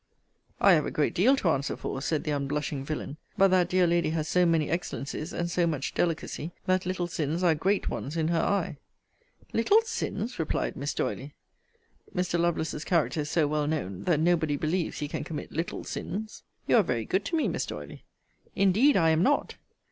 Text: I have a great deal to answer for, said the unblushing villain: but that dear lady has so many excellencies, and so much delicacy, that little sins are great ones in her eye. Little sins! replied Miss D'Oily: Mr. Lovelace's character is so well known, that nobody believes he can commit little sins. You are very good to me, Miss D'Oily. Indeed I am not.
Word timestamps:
I 0.59 0.73
have 0.73 0.87
a 0.87 0.89
great 0.89 1.13
deal 1.13 1.35
to 1.35 1.49
answer 1.49 1.77
for, 1.77 2.01
said 2.01 2.23
the 2.23 2.31
unblushing 2.31 2.83
villain: 2.83 3.17
but 3.37 3.49
that 3.49 3.69
dear 3.69 3.85
lady 3.85 4.09
has 4.09 4.27
so 4.27 4.47
many 4.47 4.67
excellencies, 4.67 5.31
and 5.31 5.47
so 5.47 5.67
much 5.67 5.93
delicacy, 5.93 6.53
that 6.65 6.87
little 6.87 7.05
sins 7.05 7.43
are 7.43 7.53
great 7.53 7.87
ones 7.87 8.17
in 8.17 8.29
her 8.29 8.41
eye. 8.41 8.77
Little 9.53 9.79
sins! 9.83 10.39
replied 10.39 10.75
Miss 10.75 10.95
D'Oily: 10.95 11.35
Mr. 12.15 12.39
Lovelace's 12.39 12.83
character 12.83 13.19
is 13.21 13.29
so 13.29 13.45
well 13.47 13.67
known, 13.67 14.05
that 14.05 14.19
nobody 14.19 14.55
believes 14.57 14.97
he 14.97 15.07
can 15.07 15.23
commit 15.23 15.51
little 15.51 15.83
sins. 15.83 16.41
You 16.65 16.77
are 16.77 16.81
very 16.83 17.05
good 17.05 17.23
to 17.25 17.35
me, 17.35 17.47
Miss 17.47 17.67
D'Oily. 17.67 18.03
Indeed 18.55 18.97
I 18.97 19.11
am 19.11 19.21
not. 19.21 19.57